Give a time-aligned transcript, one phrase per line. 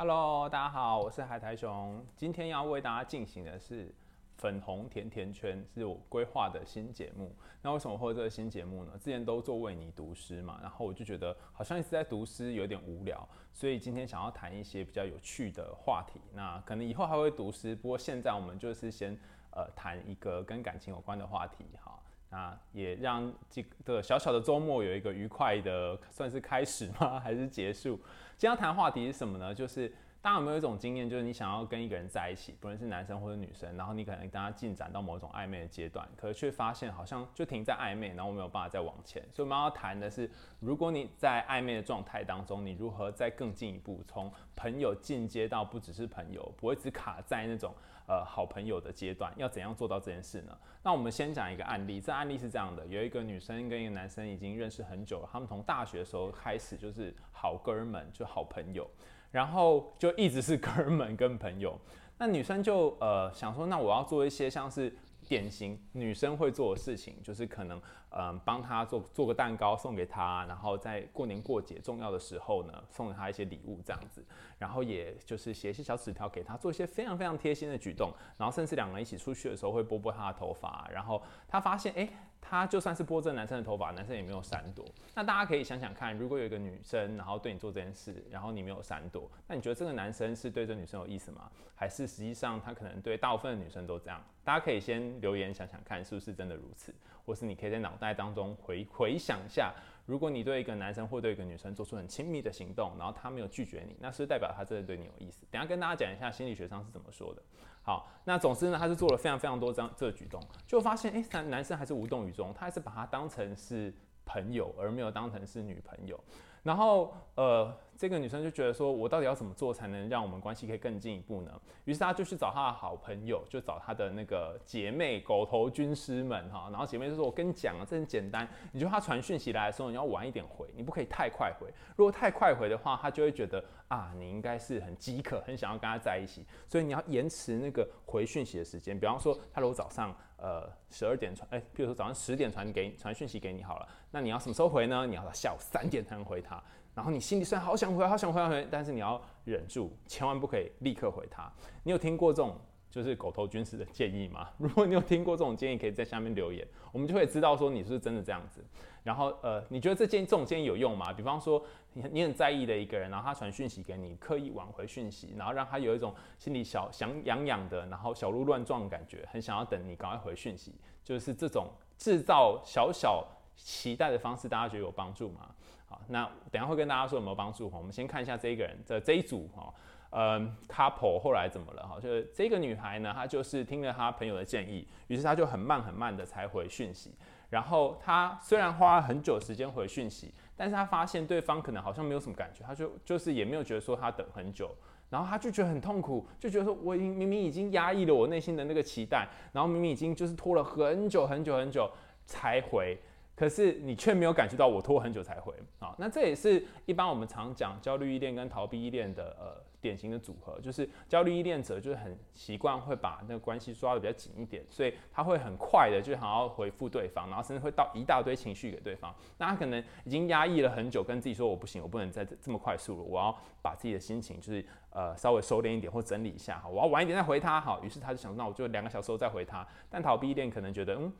[0.00, 2.02] Hello，大家好，我是海苔熊。
[2.16, 3.94] 今天要为大家进行的是
[4.38, 7.36] 粉红甜甜圈，是我规划的新节目。
[7.60, 8.92] 那为什么会有这个新节目呢？
[8.98, 16.18] 之前都做为你读诗嘛，然后我就觉得好像一直在读诗有点无聊，所以今天想要谈一些比较有趣的话题。
[16.32, 19.14] 那可能以后还会读诗，不过现在我们就是先
[19.50, 21.99] 呃谈一个跟感情有关的话题哈。
[22.30, 27.18] 那也让这个小小的周末有一个愉快的，算是开始吗？
[27.20, 27.96] 还是结束？
[28.36, 29.54] 今天要谈话题是什么呢？
[29.54, 29.92] 就是
[30.22, 39.22] 大家有没有一种经验，就是你想要跟一个人在一起，不论是男生或者女生，然后你可能跟他进展到某种暧昧的阶段，可是却发现好像就停在暧昧，然后没有办法再往前。
[39.32, 47.74] 所以我们要谈的是，如果你在暧昧的状态当中，你如何再更进一步，从朋友进阶到不只是朋友，不会只卡在那种
[48.10, 50.58] 呃好朋友的阶段，要怎样做到这件事呢？
[50.82, 58.84] 那我们先讲一个案例，这案例是这样的：有一个女生跟一个男生已经认识很久了，他们从大学的时候开始就是好哥们，就好朋友，
[59.30, 61.78] 然后就一直是哥们跟朋友。
[62.18, 64.92] 那女生就呃想说，那我要做一些像是
[65.30, 74.24] 典型女生会做的事情，就是可能嗯帮他做做个蛋糕送给他，然后在过年过节重要的时候呢，送给他一些礼物这样子，
[74.58, 82.08] 然后也就是写一些小纸条给他，做一些非常非常贴心的举动，然后甚至两个人一起出去的时候会拨拨他的头发，然后他发现哎。
[82.40, 84.84] 他就算是拨这男生的头发，男生也没有闪躲。
[85.14, 91.50] 那大家可以想想看，如果有一个女生，然后对你做这件事，然后你没有闪躲，那你觉得这个男生是对这女生有意思吗？
[91.74, 94.22] 还是实际上他可能对大部分的女生都这样？
[94.44, 96.94] 大家可以先留言想想看，是不是真的如此？
[97.24, 99.72] 或是你可以在脑袋当中回回想一下，
[100.04, 105.46] 如果你对一个男生或对一个女生做出很亲密的行动，然后他没有拒绝你，那是不是代表他真的对你有意思？
[105.50, 107.42] 等下跟大家讲一下心理学上是怎么说的。
[107.90, 113.92] 好，那总之呢，他是做了非常非常多这这个举动，就发现，哎、男男生还是无动于衷，他还是把他当成是
[114.24, 116.22] 朋友，而没有当成是女朋友。
[116.62, 121.50] 然后，呃，这个女生就觉得说，我到底要怎么做才能让我们关系可以更进一步呢？
[121.86, 126.68] 于是她就去找她的好朋友，就找她的那个姐妹狗头军师们哈。
[126.70, 131.72] 然后姐妹就说：“我跟你讲啊，这很简单，你就她传讯息来的时候，你要晚一点回，你不可以太快回。
[131.96, 136.44] 如果太快回的话，她就会觉得啊，你应该是很饥渴，很想要跟她在一起。
[136.68, 138.98] 所以你要延迟那个回讯息的时间。
[138.98, 145.06] 比方说，她如果早上呃十二点传，哎，比如说早上十点传给传讯息给你好了，那你要什么时候回呢？
[145.06, 146.62] 你要到下午三点才能回他。
[146.94, 151.50] 然后你心里虽然好想回，好想回，好想回，但是你要忍住，千万不可以立刻回他。
[151.84, 152.58] 你有听过这种
[152.90, 154.48] 就是狗头军师的建议吗？
[154.58, 158.64] 如果你有听过这种建议，可以在下面留言，我们就会知道说你是不是真的这样子。
[159.02, 161.12] 然后呃，你觉得这建议这种建议有用吗？
[161.12, 171.68] 比方说你你很在意的一个人，然后他传讯息给你，刻意挽回讯息，然后让他有一种心里小想痒痒的，然后小鹿乱撞的感觉，很想要等你赶快回讯息，就是这种
[171.98, 175.50] 制造小小期待的方式，大家觉得有帮助吗？
[175.86, 177.68] 好，那等下会跟大家说有没有帮助。
[177.74, 179.74] 我们先看一下这一个人的这一组哈，
[180.10, 181.98] 嗯，couple 后来怎么了哈？
[182.00, 187.12] 就是这个女孩呢，她就是听了她朋友的建议，于是她就很慢很慢的才回讯息。
[187.48, 194.70] 然后她虽然花了很久时间回讯息，但是他发现对方可能好像没有什么感觉，他就就是也没有觉得说他等很久，
[195.08, 201.90] 然后他就觉得很痛苦，就觉得说我已经明明已经压抑了我内心的那个期待，然后明明已经就是拖了很久很久很久
[202.26, 203.00] 才回。
[203.40, 219.10] 可是你却没有感觉到我拖很久才回啊，那这也是一般我们常讲焦虑依恋跟逃避依恋的呃典型的组合，就是焦虑依恋者就是很习惯会把那个关系抓得比较紧一点，所以他会很快的就想要回复对方，然后甚至会到一大堆情绪给对方。
[219.38, 229.66] 那他可能已经压抑了很久，跟自己说我不行，我不能再这么快速了，我要把自己的心情就是呃稍微收敛一点或整理一下哈，我要晚一点再回他好，于是他就想那我就两个小时后再回他。
[229.88, 231.10] 但逃避依恋可能觉得嗯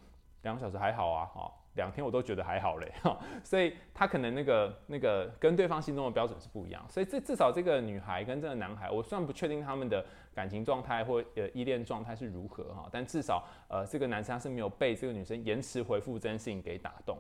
[0.43, 1.51] 两个小时还好啊哈。
[1.75, 2.93] 两天我都觉得还好嘞，
[3.45, 10.05] 所以他可能那个那个跟对方心中的标准是不一样，所以这至少这个女孩跟这个男孩，我虽然不确定他们的
[10.35, 17.17] 感情状态或呃依恋状态是如何哈，但至少呃这个男生他是没有被这个女生延迟回复这件事情给打动，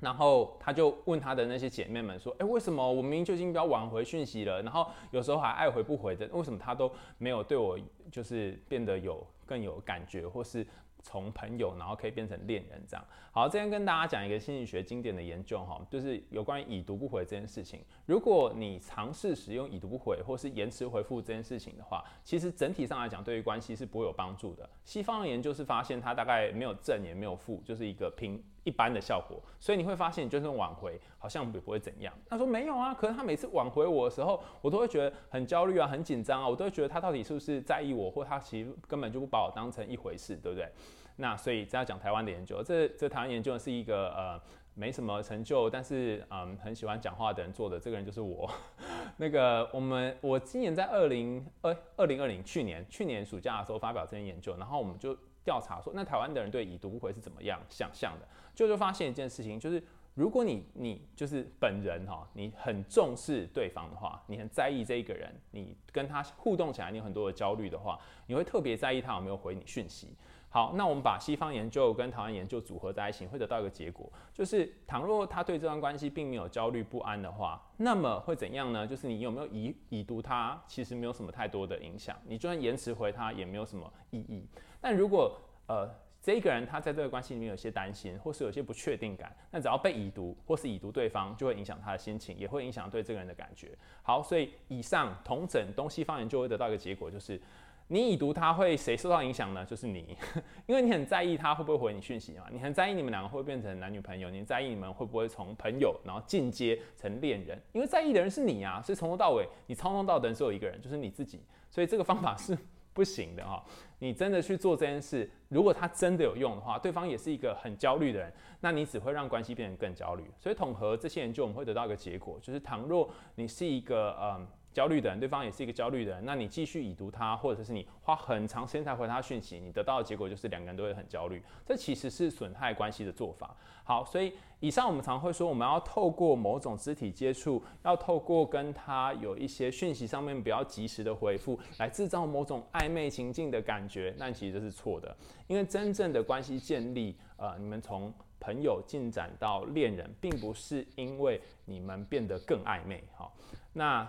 [0.00, 7.78] 然后他就问他的那些姐妹们说，哎，为什么我明明就已经比较晚回讯息了，然后有时候还爱回不回的，为什么他都没有对我
[8.10, 10.66] 就是变得有更有感觉或是？
[11.02, 13.06] 从朋友，然后可以变成恋人，这样。
[13.36, 17.84] 好，这边跟大家讲一个心理学经典的研究，哈，就是有关于已读不回这件事情。
[18.06, 24.66] 如果你尝试使用已读不回，或是延迟回复这件事情的话，其实整体上来讲，对于关系是不会有帮助的。
[24.86, 28.42] 西方的研究是发现，它大概没有正也没有负，就是一个平。
[28.64, 32.12] 一般的效果，所以你会发现，你就算挽回，好像也不会怎样。
[32.26, 40.68] 他说没有啊，可是他每次挽回我的时候，我都会觉得很焦虑啊，很紧张啊，我都会觉得他到底是不是在意我，或他其实根本就不把我当成一回事，对不对？
[41.16, 44.40] 那所以这要讲台湾的研究，这这台湾研究的是一个呃
[44.74, 48.50] 没什么成就，但是嗯很喜欢讲话的人做的，这个人就是我。
[49.16, 58.26] 那个我们我今年在二零二二零二零去年去年暑假的时候发表这篇研究，然后我们就调查说，那台湾的人对已读不回是怎么样想象的？
[58.54, 59.82] 就就发现一件事情，就是。
[60.16, 70.16] 如果你你就是本人哈，你很重视对方的话，你很在意这一个人，你跟他互动起来，你有很多的焦虑的话，你会特别在意他有没有回你讯息。
[70.56, 78.86] 好，那我们把西方研究跟台湾研究组合在一起，会得到一个结果，就是倘若他对这段关系并没有焦虑不安的话，那么会怎样呢？
[78.86, 84.48] 就是你有没有已已读他，其实没有什么太多的影响，你就算延迟回他也没有什么意义。
[84.80, 85.38] 但如果
[85.68, 85.86] 呃。
[86.22, 93.78] 这个人他在这个关系里面有些担心，或是有些不确定感，那只要被已读或是已读对方，就会影响他的心情，也会影响对这个人的感觉。
[94.02, 97.40] 好，所以以上同整东西方研究会得到一个结果，就是
[97.88, 99.64] 你已读他会谁受到影响呢？
[99.64, 100.16] 就是你，
[100.66, 111.40] 因为你很在意他会不会回你讯息嘛，你很在意你们两个会变成男女朋友，你在意你们会不会从朋友然后进阶成恋人，因为在意的人是你啊，所以从头到尾你操弄到的人只有一个人，就是你自己，
[111.70, 112.56] 所以这个方法是。
[112.96, 113.62] 不行的哈，
[113.98, 120.24] 你真的去做这件事，如果它真的有用的话，对方也是一个很焦虑的人，那你只会让关系变得更焦虑。
[120.38, 124.48] 所以统合这些研究，我们会得到一个结果，就是倘若你是一个嗯。
[124.76, 133.56] 焦虑的人，对方也是一个焦虑的人，那你继续已读他，或者是你花很长时间才回他讯息，你得到的结果就是两个人都会很焦虑，这其实是损害关系的做法。
[133.84, 153.02] 好，所以以上我们常会说，我们要透过某种肢体接触，要透过跟他有一些讯息上面比较及时的回复，来制造某种暧昧情境的感觉，那其实这是错的，因为真正的关系建立，呃，你们从朋友进展到恋人，并不是因为你们变得更暧昧。
[153.14, 153.34] 好，
[153.72, 154.06] 那。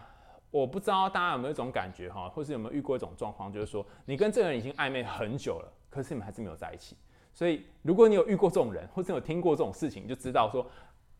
[0.49, 6.95] 我不知道大家有没有一种感觉哈，或是有没有遇过一种状况，就是说你跟这个人已经暧昧很久了，可是你们还是没有在一起。
[7.33, 10.65] 所以如果你有遇过这种人，或是有听过这种事情，就知道说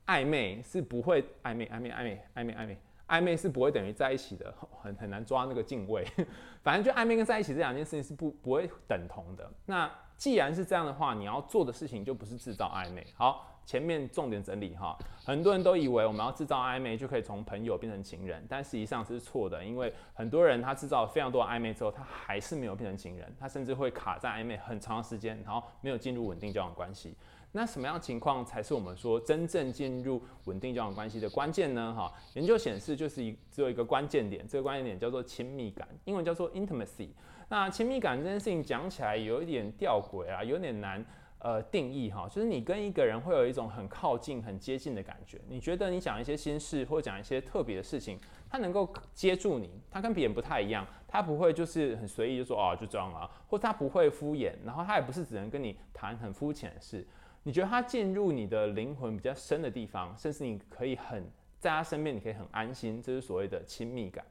[0.06, 2.78] 暧昧是不会暧昧暧昧暧昧暧昧暧昧
[3.08, 6.08] 暧昧是不会等于在一起的，很很难抓那个敬畏。
[6.64, 9.52] 反正就暧昧跟在一起这两件事情是不不会等同的。
[9.66, 13.06] 那既然是这样的话，你要做的事情就不是制造暧昧。
[13.16, 13.54] 好。
[13.68, 27.14] 前面重点整理哈，很多人都以为我们要制造暧昧就可以从朋友变成情人，但实际上是错的，因为很多人他制造了非常多暧昧之后，他还是没有变成情人，他甚至会卡在暧昧很长时间，然后没有进入稳定交往关系。
[27.52, 31.94] 那什么样情况才是我们说真正进入稳定交往关系的关键呢？
[31.94, 37.10] 哈，研究显示就是一只有一个关键点，这个关键点叫做亲密感，英文叫做 intimacy。
[37.50, 41.06] 那亲密感这件事情讲起来有一点吊诡啊，有点难。
[41.40, 45.40] 呃，定义哈，就是你跟一个人会有一种很靠近、很接近的感觉。
[45.48, 48.20] 你觉得你讲一些心事，或讲一些特别的事情，
[48.50, 57.06] 他能够接住你，他跟别人不太一样，他不会就是很随意就说哦，就这样啊，或他不会敷衍，然后他也不是只能跟你谈很肤浅的事。
[57.44, 64.26] 你觉得他进入你的灵魂比较深的地方，甚至你可以很在他身边，你可以很安心，这是所谓的亲密感。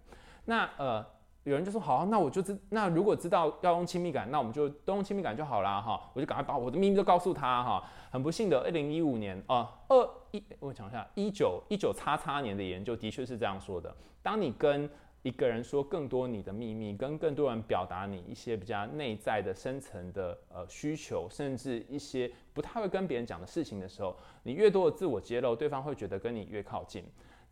[0.45, 1.07] 那呃。
[1.47, 5.81] 有人就说好，那我就知，那如果知道要用亲密感，那我们就都用亲密感就好啦。
[5.81, 7.89] 哈，我就赶快把我的秘密都告诉他哈。
[8.11, 13.95] 很不幸的，二零一五年啊，二一，我讲一下，一九一九叉叉年的研究的确是这样说的。
[14.25, 14.91] 当你跟
[15.23, 27.05] 一个人说更多你的秘密，跟更多人表达你一些比较内在的深层的呃需求，甚至一些不太会跟别人讲的事情的时候，你越多的自我揭露，对方会觉得跟你越靠近。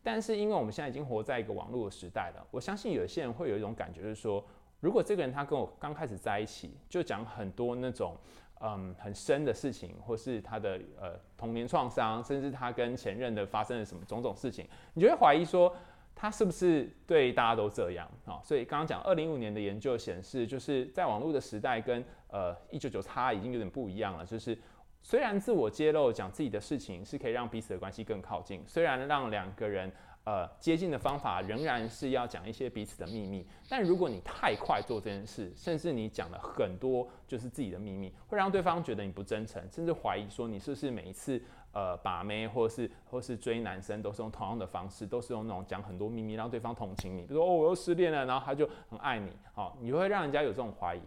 [0.07, 4.45] 但是，因为我们现在已经活在一个网络的时代了，我相信有些人会有一种感觉，就是说，
[4.81, 8.15] 如果这个人他跟我刚开始在一起，就讲很多那种
[8.61, 15.75] 嗯很深的事情，或是他的呃童年创伤，甚至他跟前任的发生了什么种种事情，你就会怀疑说
[16.15, 18.39] 他是不是对大家都这样啊？
[18.45, 24.59] 所以刚刚讲二零一五年的研究显示，就是在网络的时代跟呃一九九叉已经有点不一样了，就是。
[25.07, 29.93] 虽然自我揭露讲自己的事情是可以让彼此的关系更靠近，虽然让两个人
[30.25, 41.39] 呃接近的方法仍然是要讲一些彼此的秘密，但如果你太快做这件事，甚至你讲了很多就是自己的秘密，会让对方觉得你不真诚，甚至怀疑说你是不是每一次
[41.73, 51.03] 呃把妹或是或是追男生都是用同样的方式，都是用那种讲很多秘密让对方同情你，比如说哦我又失恋了，然后他就很爱你，好，你会让人家有这种怀疑。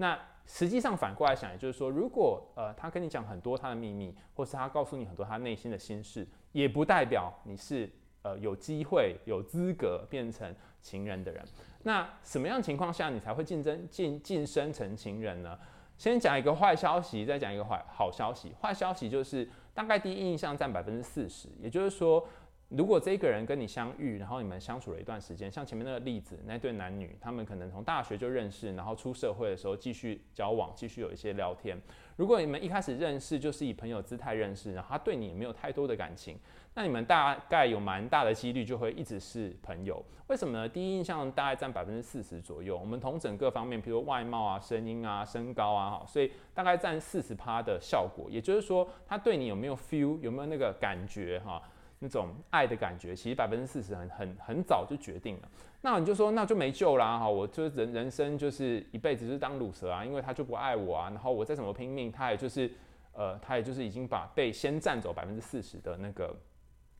[0.00, 7.90] 那实际上反过来想，也就是说，如果呃他跟你讲很多他的秘密，或是他告诉你很多他内心的心事，也不代表你是
[8.22, 11.44] 呃有机会、有资格变成情人的人。
[11.82, 15.58] 那什么样情况下你才会晋升晋晋升成情人呢？
[15.98, 18.54] 先讲一个坏消息，再讲一个坏好消息。
[18.60, 22.24] 坏消息就是大概第一印象占百分之四十，也就是说，
[22.68, 31.80] 如果这个人跟你相遇，然后你们相处了一段时间，像前面那个例子，那对男女，他们可能从大学就认识，然后出社会的时候继续交往，继续有一些聊天。
[32.16, 36.38] 如果你们一开始认识就是以朋友姿态认识，然后他对你也没有太多的感情，
[36.74, 40.04] 那你们大概有蛮大的几率就会一直是朋友。
[40.26, 40.68] 为什么呢？
[40.68, 48.26] 第一印象大概占百分之四十左右，我们同整各方面，比如外貌啊、声音啊、身高啊，哈所以大概占四十趴的效果。
[48.28, 51.62] 也就是说，他对你有没有 feel，有没有那个感觉哈？
[51.98, 55.48] 那种爱的感觉，其实百分之四十很很很早就决定了。
[55.80, 62.70] 那你就说那就没救啦哈，我就人人生就是一辈子就是当乳蛇啊，因为他就不爱我啊，然后我再怎么拼命，他也就是
[63.12, 66.36] 呃，他也就是已经把被先占走百分之四十的那个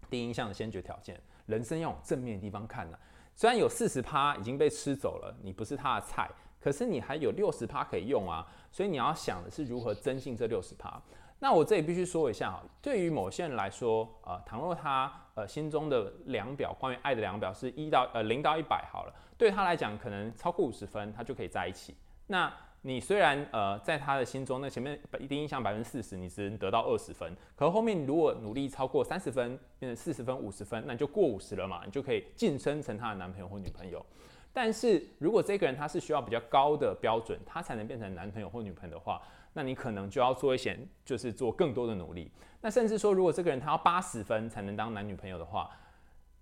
[0.08, 1.20] 第一印象的先决条件。
[1.46, 2.98] 人生要往正面的地方看呢、
[3.34, 6.28] 虽然有四十趴已经被吃走了，你不是他的菜，
[6.60, 11.00] 可是你还有六十趴可以用啊，所以你要想的是如何增进这六十趴。
[11.40, 21.94] 那我这里必须说一下哈，对于某些人来说，呃，倘若他呃心中的量表，关于爱的量表是一到呃零到一百好了，对他来讲可能超过五十分，他就可以在一起。
[22.26, 22.52] 那
[22.82, 34.04] 你虽然呃在他的心中，那前面一定印象百分之四十，你只能得到二十分，可后面如果努力超过三十分，变成四十分、五十分，那你就过五十了嘛，你就可以晋升成他的男朋友或女朋友。
[34.52, 42.30] 但是如果这个人他是需要比较高的标准，他才能变成男朋友或女朋友的话，那你可能就要做一些，就是做更多的努力。
[42.60, 45.70] 那甚至说，如果这个人他要八十分才能当男女朋友的话，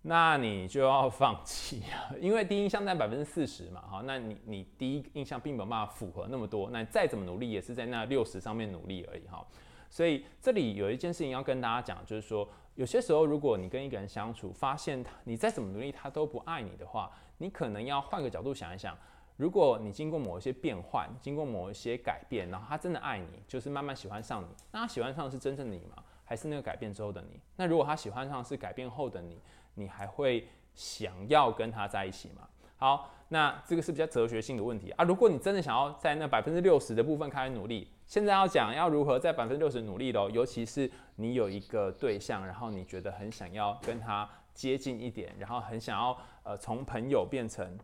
[0.03, 9.45] 那你就要放弃啊，因为第一印象占百分之四十嘛，哈，那你你第一印象并没有办法符合那么多，那再怎么努力也是在那六十上面努力而已，哈。
[9.91, 18.97] 所以这里有一件事情要跟大家讲，就是说，有些时候如果你跟一个人相处，发现他你再怎么努力他都不爱你的话，你可能要换个角度想一想。
[19.37, 26.03] 如果你经过某一些变换，经过某一些改变，然后他真的爱你，就是慢慢喜欢上你，那他喜欢上的是真正的你吗？
[26.25, 27.39] 还是那个改变之后的你？
[27.57, 29.39] 那如果他喜欢上的是改变后的你，
[29.75, 32.49] 你还会想要跟他在一起吗？
[32.79, 35.05] 好，那这个是比较哲学性的问题啊。
[35.05, 47.79] 如果你真的想要在那百分之六十的部分开始努力，现在要讲要如何在百分之六十努力喽，尤其是你有一个对象，然后你觉得很想要跟他接近一点，然后很想要呃从朋友变成。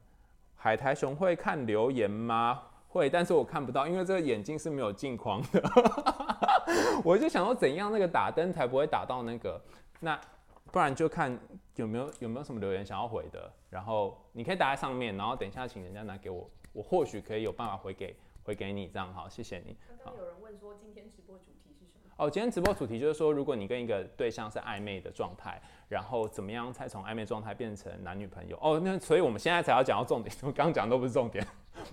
[0.63, 2.63] 海苔熊会看留言吗？
[2.87, 5.61] 会，但是我看不到，因为这个眼镜是没有镜框的。
[7.03, 9.61] 我就想说，怎样那个打灯才不会打到那个？
[9.99, 10.17] 那
[10.71, 11.37] 不然就看
[11.75, 19.77] 有没有有没有什么留言想要回的，然后你可以打在上面，然后等一下请人家拿给我，我或许可以有办法回给回给你，这样好，谢谢你。
[20.05, 21.62] 刚刚有人问说，今天直播主题？
[22.23, 25.61] 哦，今天直播主题就是说，如果你跟一个对象是暧昧的状态。
[25.89, 28.57] 然后怎么样才从暧昧状态变成男女朋友？
[28.63, 31.47] 哦，那所以我们现在才要讲到重点， 我刚刚讲的都不是重点，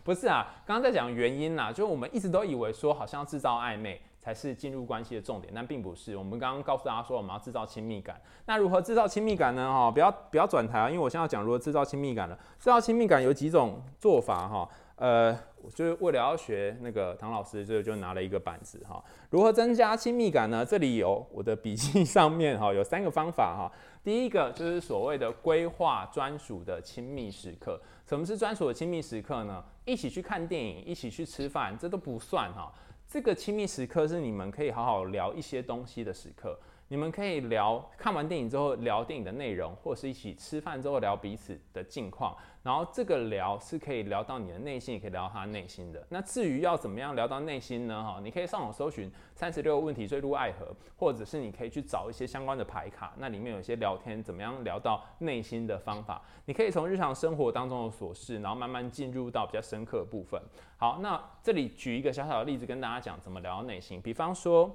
[0.05, 6.15] 不是啊，刚刚在讲原因啦，就是我们一直都以为说好像制造暧昧才是进入关系的重点，但并不是。
[6.15, 9.69] 我们刚刚告诉大家说我们要制造亲密感，那如何制造亲密感呢？
[9.69, 12.35] 哈，不要不要转台啊，因为我现在要讲如何制造亲密感了。
[12.57, 14.69] 制造亲密感有几种做法哈。
[14.99, 15.33] 呃，
[15.73, 19.01] 就是为了要学那个唐老师，就就拿了一个板子哈。
[19.29, 20.65] 如何增加亲密感呢？
[20.65, 23.71] 这里有我的笔记上面哈， 有三个方法哈。
[24.03, 27.79] 第一个就是所谓的规划专属的亲密时刻。
[28.05, 29.63] 什么是专属的亲密时刻呢？
[29.85, 32.69] 一起去看电影，一起去吃饭，这都不算哈。
[33.07, 36.59] 这个亲密时刻是你们可以好好聊一些东西的时刻。
[36.91, 42.35] 你们可以聊看完电影之后聊电影的内容，或是一起吃饭之后聊彼此的近况。
[42.69, 46.05] 然后这个聊是可以聊到你的内心，也可以聊到他内心的。
[46.07, 48.03] 那至于要怎么样聊到内心呢？
[48.03, 56.21] 哈，你可以上网搜寻三十六个问题坠入爱河，或者是你可以去找一些相关的牌卡，那里面有一些聊天怎么样聊到内心的方法。
[56.45, 60.39] 你可以从日常生活当中的琐事，然后慢慢进入到比较深刻的部分。
[60.77, 63.99] 好，那这里举一个小小的例子跟大家讲怎么聊到内心。
[63.99, 64.71] 比方说，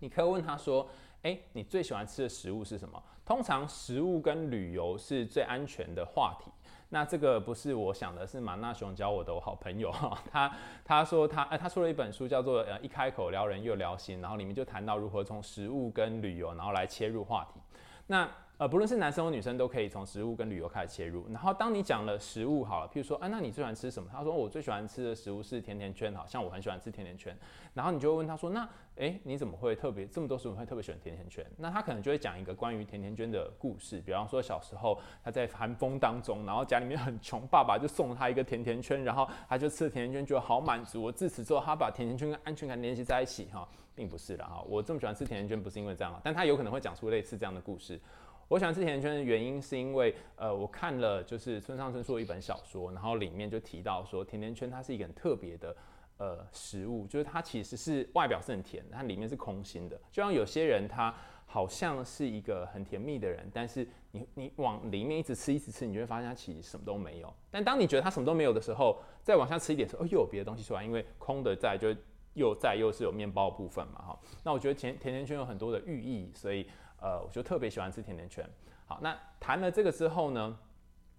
[0.00, 0.86] 你可以问他说。
[1.22, 3.02] 诶，你最喜欢吃的食物是什么？
[3.24, 6.50] 通常食物跟旅游是最安全的话题。
[6.90, 10.52] 那这个不是我想的，是马纳雄教我的，好朋友哈， 他
[10.84, 17.60] 他说他呃他出了一本书叫做呃一开口撩人又撩心，然后里面就谈到如何从食物跟旅游然后来切入话题。
[18.06, 21.26] 那呃，不论是男生或女生，都可以从食物跟旅游开始切入。
[21.28, 24.08] 然后，当你讲了食物好了，譬如说，啊，那你最喜欢吃什么？
[24.12, 27.36] 他说，我最喜欢吃的食物是甜甜圈，好像我很喜欢吃甜甜圈。
[27.72, 31.44] 然后你就会问他说，那，诶，你怎么会特别这么多食物会特别喜欢甜甜圈？
[31.56, 41.02] 那他可能就会讲一个关于甜甜圈的故事，比方说小时候他在寒风当中，然后家里面很穷，爸爸就送了他一个甜甜圈，然后他就吃了甜甜圈，觉得好满足。
[41.02, 44.62] 我自此之后，他把甜甜圈跟安全感联系在一起，哈，并不是的哈。
[44.68, 48.00] 我这么喜欢吃甜甜圈，不是因为这样，但他有可能会讲出类似这样的故事。
[48.48, 55.76] 我喜欢吃甜甜圈的原因是因为，呃，我看了就是村上春树的一本小说，然后里面就提到说，甜甜圈它是一个很特别的
[56.18, 59.96] 呃食物，就是它其实是外表是很甜，它里面是空心的。
[60.10, 61.14] 就像有些人他
[61.46, 67.32] 好像是一个很甜蜜的人，但是你你往里面一直吃一直吃，你就会发现他其实什么都没有。
[67.50, 71.94] 但当你觉得他什么都没有的时候，再往下吃一点的时候，哦，又有别的东西出来，因为空的在就
[72.34, 74.18] 又在又是有面包部分嘛，哈。
[74.42, 76.66] 那我觉得甜甜甜圈有很多的寓意，所以
[77.04, 78.48] 呃，我就特别喜欢吃甜甜圈。
[78.86, 80.58] 好，那谈了这个之后呢，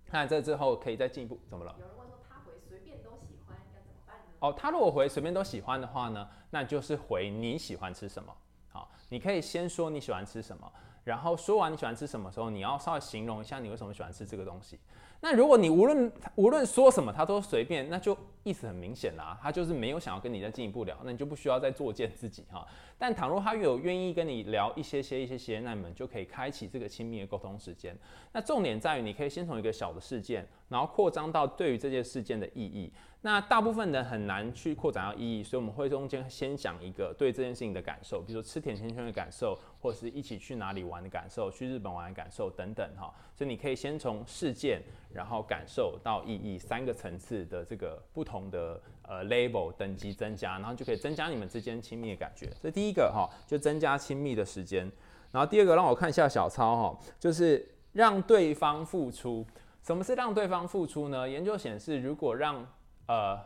[0.09, 1.75] 那这之后可以再进一步，怎么了？
[1.79, 8.35] 有人问说他回随便都喜欢要怎么办呢哦，他如果回随便都喜欢的话呢，那就是回你喜欢吃什么。
[8.67, 10.71] 好，你可以先说你喜欢吃什么，
[11.03, 14.79] 然后说完你喜欢吃什么时候，你要稍微形容一下你为什么喜欢吃这个东西。
[15.21, 22.65] 那如果你无论无论说什么他都随便，那就意思很明显啦，他就是没有想要跟你再进一步聊，那你就不需要再作践自己哈。
[22.95, 27.97] 但倘若他有愿意跟你聊一些些一些些，那你们就可以开启这个亲密的沟通时间。
[28.33, 32.93] 那重点在于你可以先从一个小的事件，然后扩张到对于这件事件的意义。
[33.21, 43.11] 那大部分人很难去扩展到意义，所以我们会中间先讲一个对这件事情的感受，比如说吃甜甜圈的感受，或者是一起去哪里玩的感受，去日本玩的感受等等哈。
[43.33, 44.79] 所以你可以先从事件，
[45.11, 52.51] 然后感受到意义三个层次的这个不同的呃 label 等级增加，然后就可以增加你们之间亲密的感觉。
[52.61, 54.89] 这第一个哈，就增加亲密的时间。
[55.31, 59.45] 然后第二个让我看一下小抄哈，就是让对方付出。
[59.83, 61.29] 什么是让对方付出呢？
[61.29, 62.65] 研究显示，如果让
[63.05, 63.39] 呃，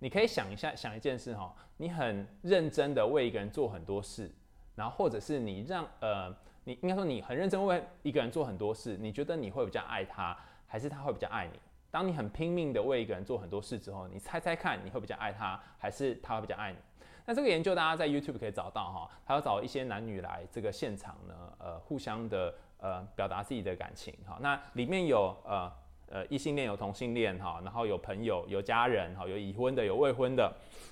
[0.00, 4.28] 你可以想一下，想一件事哈，你很认真的为一个人做很多事，
[4.74, 11.60] 然后或者是你让呃，你应该说你很认真为一个人做很多事，你觉得你会比较爱他，还是他会比较爱你？
[11.96, 16.76] 当你很拼命的为一个人做很多事之后，你猜猜看，你会比较爱他，还是他会比较爱你？
[17.24, 25.72] 那这个研究大家在 YouTube 可以找到哈，他要找一些男女来这个现场呢，呃，互相的呃表达自己的感情哈，那里面有呃。
[26.08, 30.48] 呃，异性恋有同性恋哈，然后有朋友有家人哈，有已婚的有未婚的，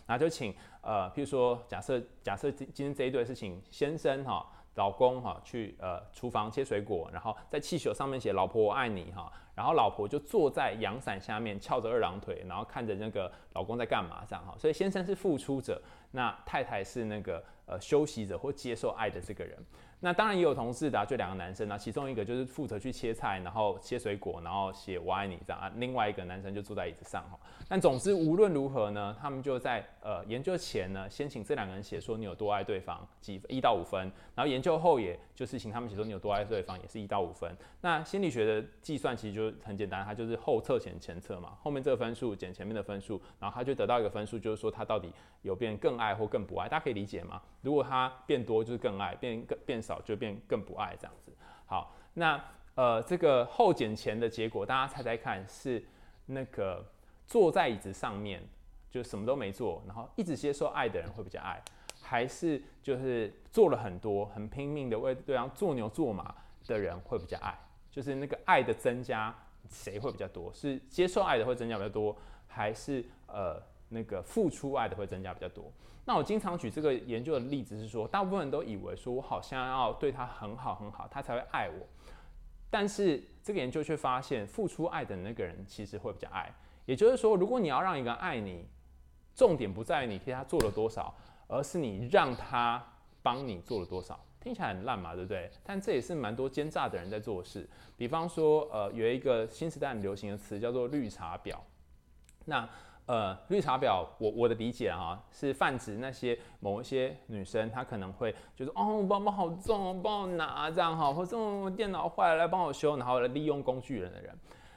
[0.09, 4.45] 那就请呃，譬如说假设假设今今天这一对是请先生哈，
[4.75, 19.57] 老公哈去呃厨房切水果，然后在气球上面写“老婆我爱你”哈，然后老婆就坐在阳伞下面翘着二郎腿，然后看着那个老公在干嘛这样哈，所以先生是付出者，那太太是那个呃休息者或接受爱的这个人。
[20.05, 27.41] 那当然也有同事的，就两个男生啊，其中一个就是负责去切菜，然后切水果，然后写我爱你这样啊，另外一个男生就坐在椅子上哈。
[27.67, 33.99] 但总之无论如何呢，他们就在呃研究前呢，先请这两个人写说你有多爱对方，几一到五分，
[34.35, 37.51] 然后研究后也就是请他们写说你有多爱对方，也是一到五分。
[37.81, 47.41] 那心理学的计算其实就很简单，它就是后侧减前侧嘛，后面这个分数减前面的分数，然后他就得到一个分数，就是说他到底有变更爱或更不爱，大家可以理解吗？
[47.63, 51.33] 如果他变多就是更爱，变更变少就变更不爱这样子。
[51.67, 52.43] 好，那
[52.75, 55.85] 呃，这个后减前的结果，大家猜猜看，是
[56.27, 56.85] 那个
[57.27, 58.43] 坐在椅子上面
[58.91, 61.63] 就什么都没做，然后一直接受爱的人会比较爱，
[62.03, 66.35] 还是就是做了很多很拼命的为对方做牛做马
[66.67, 67.57] 的人会比较爱？
[67.91, 69.33] 就是那个爱的增加，
[69.71, 70.53] 谁会比较多？
[70.53, 72.17] 是接受爱的会增加比较多，
[72.49, 73.63] 还是呃
[73.95, 75.73] 那个付出爱的会增加比较多？
[76.05, 81.87] 那我经常举这个研究的例子是说，大部分人都以为说我好像要对他很好很好，他才会爱我。
[82.69, 86.53] 但是这个研究却发现，付出爱的那个人其实会比较爱。
[86.85, 88.67] 也就是说，如果你要让一个爱你，
[89.35, 91.15] 重点不在于你替他做了多少，
[91.47, 92.85] 而是你让他
[93.23, 94.19] 帮你做了多少。
[94.41, 95.51] 听起来很烂嘛，对不对？
[95.63, 97.67] 但这也是蛮多奸诈的人在做的事。
[97.97, 101.57] 比方说，呃，有一个新时代很流行的词叫做绿茶婊。
[102.45, 102.69] 那
[103.07, 114.35] 呃，绿茶婊，我我的理解啊，是泛指那些某一些女生，她可能会就是哦，包包好重，帮我拿这样哈，或者我电脑坏了来帮我修，然后来利用工具人的人。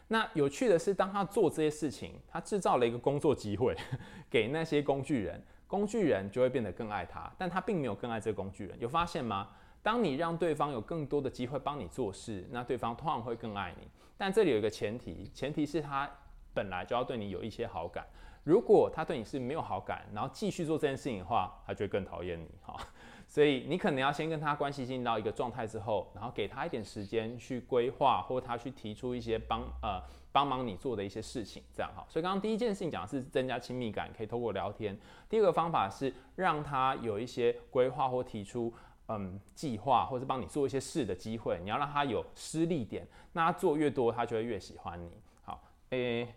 [0.10, 3.74] 那有趣的是，当她做这些事情，她制造了一个工作机会
[4.30, 8.78] 给那些工具人，工具人就会变得更爱她，但她并没有更爱这个工具人。
[8.78, 9.48] 有发现吗？
[9.82, 13.88] 当你让对方有更多的机会帮你做事，那对方通常会更爱你。
[14.18, 16.10] 但这里有一个前提，前提是他。
[16.58, 18.04] 本来就要对你有一些好感，
[18.44, 22.76] 如果他对你是没有好感，然后继续做这件事情的话，他就会更讨厌你哈。
[23.30, 32.04] 所以你可能要先跟他关系进到一个状态之后，然后给他一点时间去规划，或他去提出一些帮呃帮忙你做的一些事情，这样哈。
[32.10, 34.98] 所以刚刚第一件事情讲的是增加亲密感，可以透过聊天。
[35.30, 38.74] 第二个方法是让他有一些规划或提出
[39.10, 41.60] 嗯计划，或是帮你做一些事的机会。
[41.62, 45.12] 你要让他有施力点，那他做越多，他就会越喜欢你。
[45.44, 46.34] 好，诶、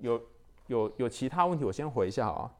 [0.00, 0.20] 有
[0.66, 2.50] 有有其他问题，我先回一下啊。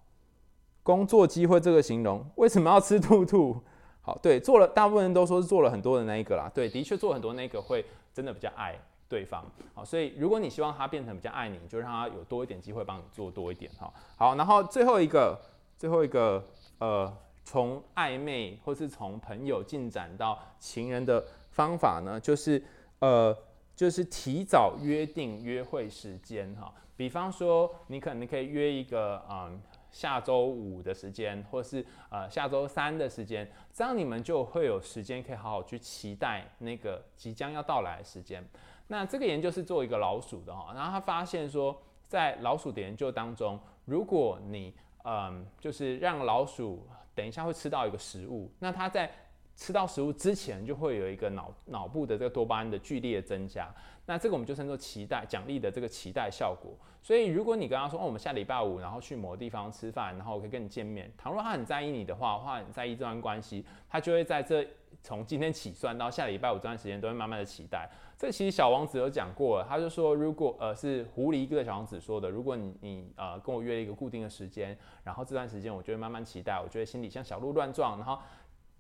[0.83, 3.63] 工作机会这个形容，为什么要吃兔兔？
[4.01, 6.51] 好，对，做了，大部分人都说是做了很多的那一个啦。
[6.55, 8.75] 对，的确做很多那个会真的比较爱
[9.07, 9.45] 对方。
[9.75, 13.93] 好，所以如果你希望他变成比较爱你，就让他有多一点机会帮你做多一点哈。
[14.17, 15.39] 好，然后最后一个，
[15.77, 16.43] 最后一个，
[16.79, 22.65] 呃，从暧昧或是从朋友进展到情人的方法呢，就是
[23.01, 23.37] 呃，
[23.77, 26.73] 就是提早约定约会时间哈。
[26.99, 29.59] 比方说，你可能可以约一个嗯。
[29.91, 38.47] 下周五的时间，或是呃下周三的时间，这样你们就会有时间可以好好去期待那个即将要到来的时间。
[38.89, 41.75] 那这个研究是做一个老鼠的哈，然后他发现说，
[42.07, 49.11] 在老鼠的研究当中，如果你嗯就是让老鼠等一下会吃到一个食物，那它在
[49.59, 53.69] 吃到食物之前就会有一个脑脑部的这个多巴胺的剧烈增加。
[54.07, 56.71] 那这个我们就称作期待奖励的这个期待效果。
[57.03, 61.11] 所以如果你跟他说，哦，我们下礼拜五然后去某个地方吃饭，然后我可以跟你见面。
[61.19, 64.67] 倘若他很在意你的话，或很在意这段关系，他就会在这
[65.03, 67.91] 从今天起算到下礼拜五这段时间，都会慢慢的期待。
[68.17, 78.19] 这其实小王子有讲过了，他就说，如果呃是狐狸跟小王子说的，如果你你呃跟我约一个固定的时间，然后这段时间我就会慢慢期待，我觉得心里像小鹿乱撞，然后。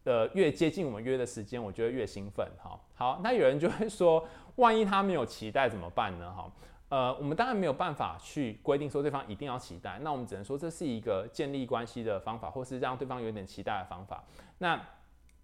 [0.08, 2.48] 呃，越接近我们约的时间，我觉得越兴奋。
[2.58, 6.32] 哈，好，那有人就会说，万一他没有期待怎么办呢？
[6.32, 6.50] 哈，
[6.88, 14.24] 呃，我们当然没有办法去规定说对方一定要期待，那我们只能说这是一个建立关系的方法，或是让对方有点期待的方法。
[14.56, 14.80] 那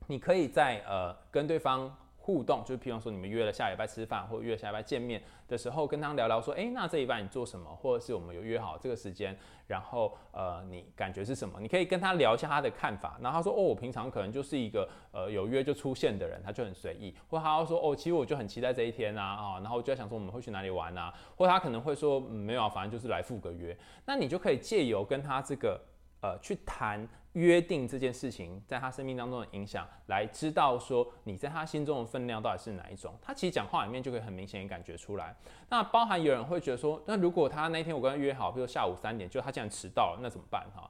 [0.06, 1.94] 你可以在呃跟对方。
[2.24, 7.68] 互动就是，譬如说你们约了下礼拜吃饭，或者约下礼拜见面的时候，跟他聊聊说，诶，那这一拜你做什么？
[7.76, 11.60] 或者是我们有约好这个时间，然后呃，你感觉是什么？
[11.60, 13.18] 你可以跟他聊一下他的看法。
[13.20, 17.14] 然后他说，哦，我平常可能就是一个呃有约就出现的人，他就很随意。
[17.28, 21.12] 或者他说，哦，其实我就很期待这一天啊，啊，然后就在想说我们会去哪里玩啊？
[21.36, 23.76] 或他可能会说，嗯，没有啊，反正就是来赴个约。
[24.06, 25.78] 那你就可以借由跟他这个
[26.22, 27.06] 呃去谈。
[27.34, 33.12] 约定这件事情在他生命当中的影响，来知道说你在他心中的分量到底是哪一种。
[33.20, 35.34] 他其实讲话里面就可以很明显的感觉出来。
[35.68, 40.88] 那包含有人会觉得说，那如果他那天我跟他约好，比如下午三点，就他竟然迟到了，那怎么办哈？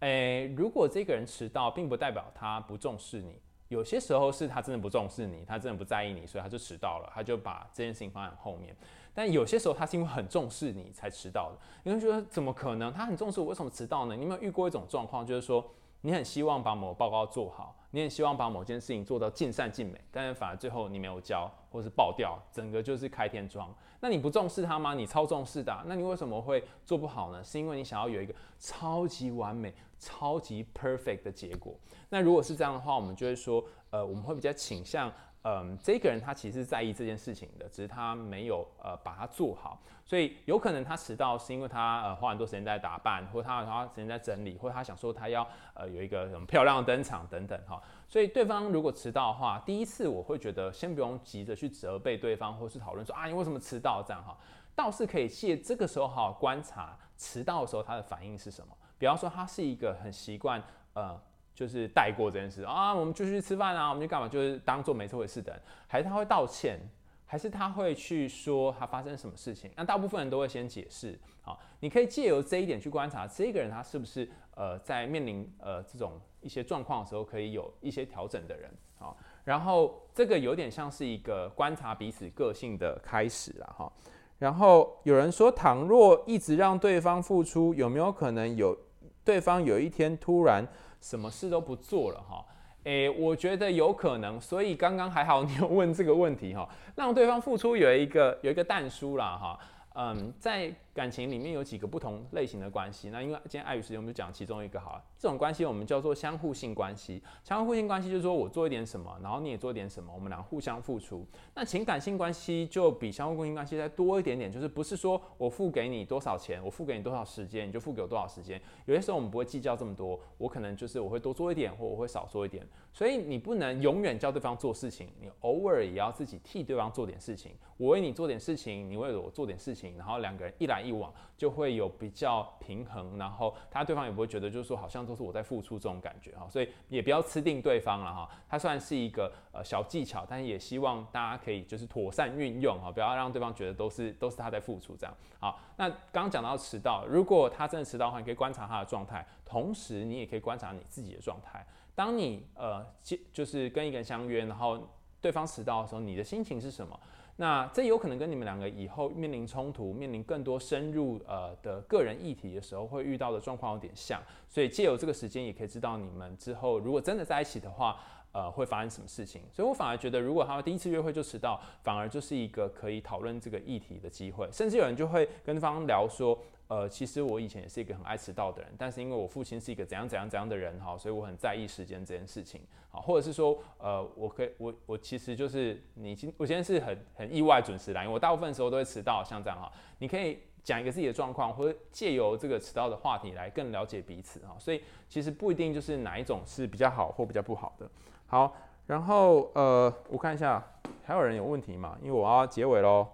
[0.00, 3.40] 诶，如果这个人迟到，并不代表他不重视你。
[3.68, 8.76] 有些时候是他真的不重视你，他真的不在意你，所以他就迟到了，他就把这件事情放在后面。
[9.14, 11.58] 但有些时候他是因为很重视你才迟到的。
[11.84, 12.92] 你会觉得怎么可能？
[12.92, 14.14] 他很重视我，为什么迟到呢？
[14.14, 15.66] 你有没有遇过一种状况，就是说？
[16.06, 23.74] 你很希望把某报告做好，你很希望把某件事情做到尽善尽美，但是反而最后你没有交，或是爆掉，整个就是开天窗。
[23.98, 24.94] 那你不重视它吗？
[24.94, 27.42] 你超重视的，那你为什么会做不好呢？
[27.42, 31.74] 是因为你想要有一个超级完美、超级 perfect 的结果。
[32.08, 35.12] 那如果是这样的话，我们就会说，呃，我们会比较倾向。
[35.48, 47.80] 嗯，这个人他其实是在意这件事情的，只是他没有呃把它做好，所以有可能他迟到是因为他呃花很多时间在打扮，或者他花时间在整理，或他想说他要呃有一个很漂亮的登场等等哈。
[48.08, 54.36] 所以对方如果迟到的话，第一次我会觉得先不用急着去责备对方，或是讨论说啊你为什么迟到这样哈，
[54.74, 58.76] 倒是可以借这个时候好好观察迟到的时候他的反应是什么。
[58.98, 60.60] 比方说他是一个很习惯
[60.94, 61.16] 呃。
[61.56, 64.28] 就是带过这件事啊，我们就去吃饭啊，我们去干嘛？
[64.28, 66.78] 就是当做没这回事的，还是他会道歉，
[67.24, 69.70] 还是他会去说他发生什么事情？
[69.74, 71.18] 那大部分人都会先解释。
[71.40, 78.70] 好，你可以借由这一点去观察这个人他是不是呃在面临呃这种一些状况的时候可以有一些调整的人。
[78.98, 83.90] 好，然后这个有点像是一个观察彼此个性的开始了哈。
[84.38, 88.76] 然后有人说，倘若一直让对方付出，有没有可能有
[89.24, 90.62] 对方有一天突然？
[91.00, 92.44] 什么事都不做了哈，
[92.84, 99.58] 诶，我觉得有可能，所以刚刚还好你有问这个问题哈，让对方付出有一个有一个淡书啦哈，
[99.94, 100.74] 嗯，在。
[100.96, 105.04] 感情里面有几个不同类型的关系，那因为今天碍于时间，我们就讲其中一个好了。
[105.18, 107.22] 这种关系我们叫做相互性关系。
[107.44, 111.26] 相互性关系就是说我做一点什么，然后你也做一点什么，我们俩互相付出。
[111.54, 118.58] 那情感性关系就比相互性关系再多一点点，就是不是说我付给你多少钱，我付给你多少时间，你就付给我多少时间。
[118.86, 122.66] 有些时候我们不会计较这么多，我可能就是我会多做一点，或我会少做一点。
[122.92, 127.52] 所以你不能永远叫对方做事情，你偶尔也要自己替对方做点事情。
[127.76, 131.12] 我为你做点事情，你为我做点事情，然后两个人一来一往。
[131.36, 138.26] 就会有比较平衡，然后他对方也不会觉得就是说好像都是我在付出这种感觉哈，所以也不要吃定对方了哈。
[138.48, 145.14] 它算是一个呃小技巧，但是也希望大家可以就是妥善运用哈，不要让对方觉得都是都是他在付出这样。
[145.38, 151.66] 好，那刚刚讲到迟到，如果他真的迟到的话，你可以观察他的状态，同时你也可以观察你自己的状态。
[151.94, 152.82] 当你呃
[153.30, 154.80] 就是跟一个人相约，然后
[155.20, 156.98] 对方迟到的时候，你的心情是什么？
[157.36, 168.00] 那这有可能跟你们两个以后面临冲突、面临更多深入呃的个人议题的时候会遇到的状况有点像，所以借由这个时间也可以知道你们之后如果真的在一起的话，
[168.32, 169.42] 呃会发生什么事情。
[169.52, 174.48] 所以我反而觉得，如果他们第一次约会就迟到，反而就是一个可以讨论这个议题的机会。
[174.50, 176.38] 甚至有人就会跟对方聊说。
[176.68, 197.88] 呃，其实我以前也是一个很爱迟到的人，但是因为我父亲是一个怎样怎样怎样的人哈，所以我很在意时间这件事情，好，或者是说，呃，我可以，我我其实就是你今我今天是很很意外准时来，因为我大部分时候都会迟到，像这样哈，你可以讲一个自己的状况，或者借由这个迟到的话题来更了解彼此哈，所以其实不一定就是哪一种是比较好或比较不好的。
[198.26, 198.52] 好，
[198.88, 200.60] 然后呃，我看一下
[201.04, 201.96] 还有人有问题吗？
[202.02, 203.06] 因为我要结尾喽，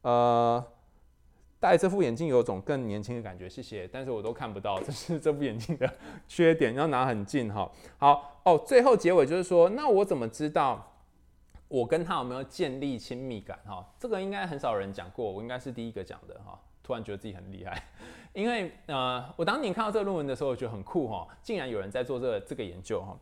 [0.00, 0.64] 呃。
[1.64, 3.88] 戴这副眼镜有种更年轻的感觉，谢谢。
[3.90, 5.90] 但是我都看不到，这是这副眼镜的
[6.28, 7.72] 缺点，要拿很近哈。
[7.96, 10.92] 好哦，最后结尾就是说，那我怎么知道
[11.66, 13.82] 我跟他有没有建立亲密感哈？
[13.98, 16.60] 这个应该很少人讲过，我应该是第一个讲的哈。
[16.82, 17.82] 突然觉得自己很厉害，
[18.34, 23.16] 因为呃，我当年看到这个论文的时候，我觉得很酷哈，竟然有人在做这个这个研究哈。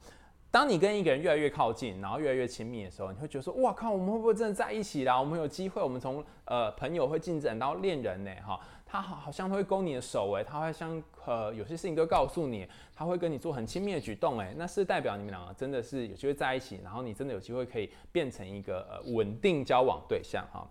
[0.52, 5.18] 当你跟一个人越来越靠近，然后越来越亲密的时候，你会觉得说，哇靠，我们会不会真的在一起啦？
[5.18, 8.30] 我们有机会，我们从呃朋友会进展到恋人呢？
[8.46, 20.68] 哈，他好好像会勾你的手诶，他会像呃有些事情都告诉你，他会跟你做很亲密的举动诶，那是代表你们两个真的是有机会在一起，然后你真的有机会可以变成一个呃稳定交往对象哈。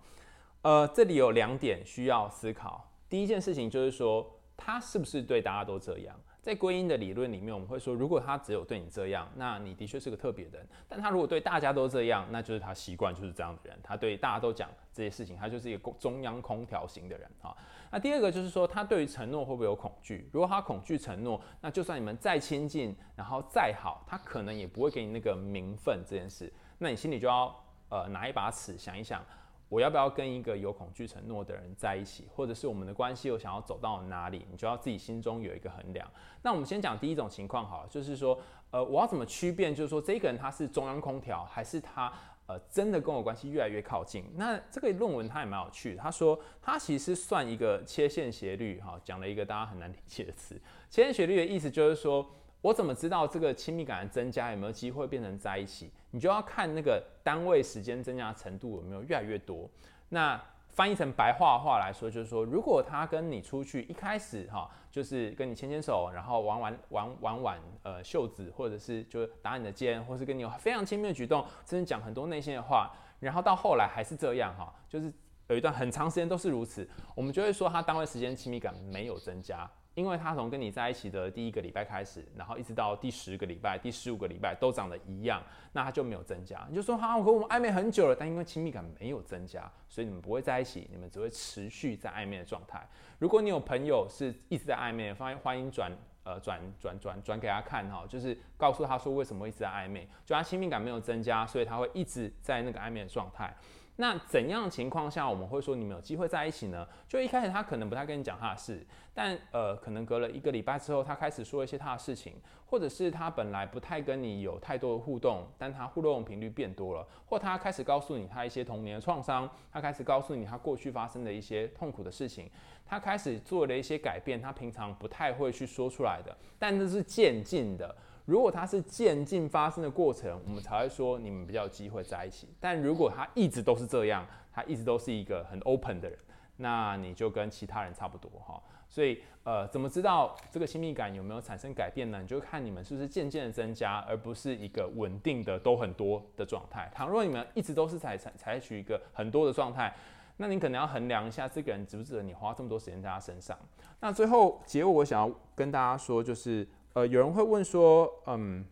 [0.62, 4.24] 呃，这里有两点需要思考，第一件事情就是说，
[4.56, 6.14] 他是不是对大家都这样？
[6.42, 13.78] 在归因的理论里面，我们会说，如果他只有对你这样，那你的确是个特别的人；但他如果对大家都这样，那就是他习惯就是这样的人。
[13.80, 17.56] 他对大家都讲这些事情，他就是一个中央空调型的人啊。
[17.92, 20.28] 那第二个就是说，他对于承诺会不会有恐惧？
[20.32, 26.52] 如果他恐惧承诺，那就算你们再亲近，然后再好，他可能也不会给你那个名分这件事。
[26.78, 27.54] 那你心里就要
[27.88, 29.24] 呃拿一把尺想一想。
[29.72, 34.44] 我要不要跟一个有恐惧承诺的人在一起，或者是我们的关系又想要走到哪里？
[34.50, 36.06] 你就要自己心中有一个衡量。
[36.42, 38.38] 那我们先讲第一种情况好了，就是说，
[38.70, 39.74] 呃，我要怎么区辨？
[39.74, 42.12] 就是说，这个人他是中央空调，还是他
[42.46, 44.26] 呃真的跟我关系越来越靠近？
[44.36, 50.54] 那这个论文他也蛮有趣的，他说他其实算一个切线斜率，哈，讲了一个大家很难理解的词。
[50.90, 52.30] 切线斜率的意思就是说。
[52.62, 55.90] 我怎么知道这个亲密感的增加有没有机会变成在一起？
[56.12, 59.68] 你就要看那个单位时间增加的程度有没有越来越多。
[60.08, 75.12] 那翻译成白话话来说，就是说，如果他跟你出去一开始哈，就是跟你牵牵手，然后玩玩玩玩玩呃袖子，或者是就打你的肩，或是跟你有非常亲密的举动，甚至讲很多内心的话，然后到后来还是这样哈，就是
[75.48, 79.68] 有一段很长时间都是如此，我们就会说他单位时间亲密感没有增加。
[79.94, 86.66] 因为他从跟你在一起的第一个礼拜开始，然后一直到第十个礼拜、第十五个礼拜都长得一样，那他就没有增加。
[86.68, 92.88] 你就说好，我和我们暧昧很久了，但因为亲密感没有增加，所以你们不会在一起，你们只会持续在暧昧的状态。
[93.18, 95.92] 如果你有朋友是一直在暧昧，欢迎欢迎转
[96.24, 103.54] 呃转转转转给他看哈，就是告诉他说为什么一直在暧昧，就他亲密感没有增加，所以他会一直在那个暧昧的状态。
[104.02, 106.84] 那怎样情况下我们会说你们有机会在一起呢？
[107.06, 108.84] 就一开始他可能不太跟你讲他的事，
[109.14, 112.34] 但呃，可能隔了一个礼拜之后，他开始说一些他的事情，
[112.66, 122.50] 或者是他本来不太跟你有太多的互动，但他互动频率变多了，或他开始告诉你他一些童年的创伤，他开始告诉你他过去发生的一些痛苦的事情，
[122.84, 127.94] 他开始做了一些改变，他平常不太会去说出来的，但这是渐进的。
[128.24, 132.48] 如果它是渐进发生的过程，我们才会说你们比较有机会在一起。
[132.60, 136.16] 但如果他一直都是这样，他一直都是一个很 open 的人，
[136.56, 138.62] 那你就跟其他人差不多哈。
[138.88, 142.20] 所以呃，怎么知道这个亲密感有没有产生改变呢？
[142.20, 146.88] 你就看你们是不是渐渐的增加，而不是一个稳定的都很多的状态。
[146.94, 149.92] 倘若你们一直都是采采采取一个很多的状态，
[150.36, 153.58] 那你可能要衡量一下这个人值不值得你花这么多时间在他身上。
[153.98, 156.68] 那最后结尾，我想要跟大家说就是。
[156.94, 158.62] 呃，有人会问说，嗯，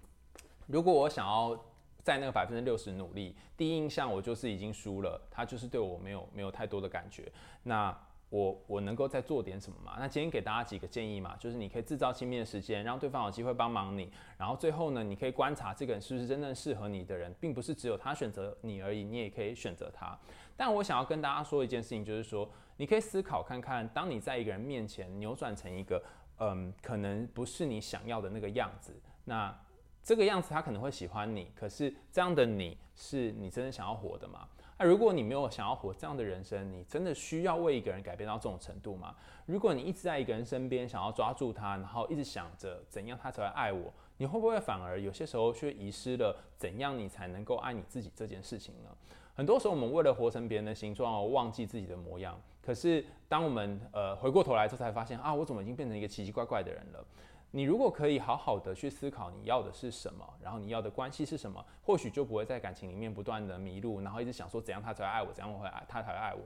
[0.66, 1.59] 如果我想要
[2.02, 7.96] 在那个百分之六十努力，第一印象我就是已经输了，他就是对我没有没有太多的感觉，那
[8.28, 9.96] 我我能够再做点什么吗？
[9.98, 20.18] 那今天给大家几个建议嘛，就是你可以制造亲密的时间，让对方有机会帮忙你，然后最后呢，你可以观察这个人是不是真正适合你的人，并不是只有他选择你而已，你也可以选择他。
[20.59, 26.02] 但我想要跟大家说一件事情，就是说，你可以思考看看，当你在一个人面前扭转成一个。
[26.40, 28.94] 嗯，可能不是你想要的那个样子。
[29.24, 29.55] 那
[30.03, 34.48] 这个样子他可能会喜欢你，可是这样的你是你真的想要活的吗？
[34.79, 39.14] 那如果你没有想要活这样的人生，你真的需要为一个人改变到这种程度吗？
[39.44, 48.88] 如果你一直在一个人身边，想要抓住他，然后一直想着怎样他才会爱我，你会不会反而有些时候却遗失了怎样你才能够爱你自己这件事情呢？
[49.35, 52.40] 很多时候我们为了活成别人的形状而忘记自己的模样。
[52.62, 57.05] 可是，当我们呃回过头来之后，才发现啊，我怎么已经变成一个奇奇怪怪的人了？
[57.53, 66.42] 你如果可以好好的去思考你要的是什么，然后你要的关系是什么，或许就不会在感情里面不断的迷路，然后一直想说怎样他才会爱我，怎样我会爱他才会爱我。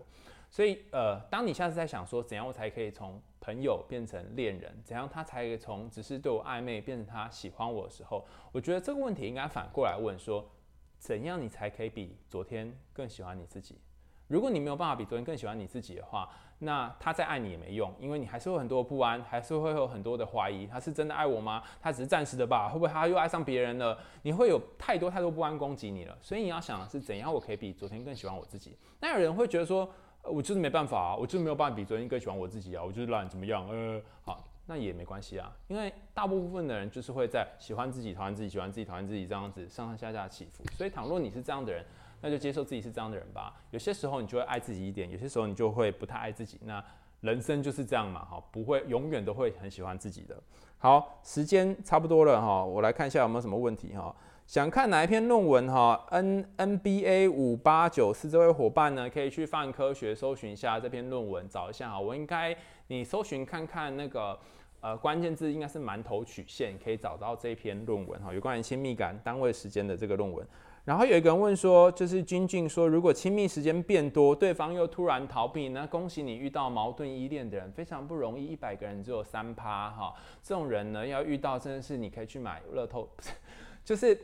[0.49, 10.49] 所以，呃，当你下次在想说怎样我才可以从朋友变成恋人，怎样他才可以从只是对我暧昧变成他喜欢我的时候，我觉得这个问题应该反过来问说，
[10.97, 13.79] 怎样你才可以比昨天更喜欢你自己？
[14.29, 16.29] 如果你没有办法比昨天更喜欢你自己的话，
[16.61, 21.63] 那他再爱你也没用，因为你还是会有很多不安，还是会有很多的怀疑，他是真的爱我吗？
[21.81, 22.69] 他只是暂时的吧？
[22.69, 23.99] 会不会他又爱上别人了？
[24.23, 28.79] 你会有太多太多不安攻击你了，所以你要想的是怎样我可以比昨天更喜欢我自己？
[29.01, 29.91] 那有人会觉得说，
[30.23, 33.69] 我就是没办法啊，我就是没有办法比昨天更喜欢我自己啊，我就是懒怎么样？
[33.69, 41.85] 呃，好，那也没关系啊，因为大部分的人就是会在喜欢自己、讨厌自己、喜欢自己、讨厌自己这样子上上下下起伏，所以倘若你是这样的人。
[42.25, 43.53] 那就接受自己是这样的人吧。
[43.71, 46.59] 有些时候你就会爱自己一点，有些时候你就会不太爱自己。
[46.65, 46.83] 那
[47.21, 50.35] 人生就是这样嘛，哈，不会永远都会很喜欢自己的。
[50.79, 54.15] 好，时间差不多了哈，我来看一下有没有什么问题哈。
[54.47, 62.01] 想看哪一篇论文哈？N N B A 五八九四这位伙伴呢，可以去泛科学搜寻一下这篇论文，找一下哈。
[62.01, 62.57] 我应该
[62.87, 64.39] 你搜寻看看那个
[64.81, 70.47] 呃关键字应该是馒头曲线，可以找到这篇论文哈，有关于亲密感单位时间的这个论文。
[70.85, 83.09] 然后有一个人问说，就是君君说，如果亲密时间变多，对方又突然逃避，那恭喜你遇到矛盾依恋的人，非常不容易，一百个人只有三趴哈，这种人呢，要遇到真的是你可以去买乐透，
[83.83, 84.19] 就是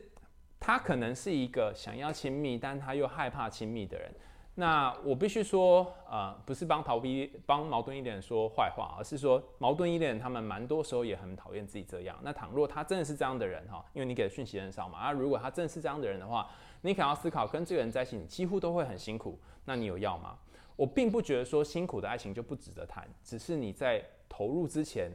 [0.58, 4.12] 他可能是一个想要亲密，但他又害怕亲密的人。
[4.56, 12.18] 那我必须说，呃，不是帮逃避、帮矛盾一点说坏话，而是说矛盾一点他们蛮多时候也很讨厌自己这样。
[12.20, 16.50] 那倘若他真的是这样的人哈，因为你给的讯息很少嘛，啊，如果他真的是这样的人的话，
[16.82, 19.38] 你可要思考，跟这个人在一起，你几乎都会很辛苦。
[19.64, 20.36] 那你有要吗？
[20.76, 25.10] 我并不觉得说辛苦的爱情就不值得谈，只是你在投入之前，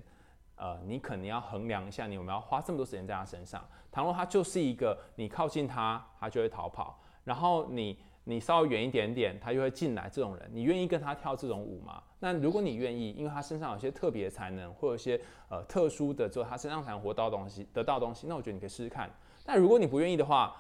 [0.56, 3.64] 呃，你可能要衡量一下，你有没有花这么多时间在他身上。
[3.92, 8.00] 倘若他就是一个你靠近他，他就会逃跑，然后你。
[8.28, 10.10] 你稍微远一点点，他就会进来。
[10.12, 12.02] 这种人，你愿意跟他跳这种舞吗？
[12.20, 19.10] 那如果你愿意，因为他身上有些特别才能，或有些呃特殊的，就他身上才能活到东西，得到东西，那我觉得你可以试试看。
[19.46, 20.56] 但如果你不愿意的话，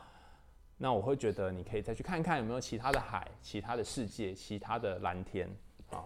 [0.78, 5.50] 那我会觉得你可以再去看看有没有其他的海、其他的世界、其他的蓝天。
[5.90, 6.06] 啊，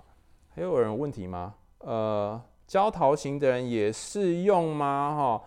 [0.56, 1.56] 还有人问题吗？
[1.80, 5.16] 呃，焦桃型的人也适用吗？
[5.16, 5.44] 哈。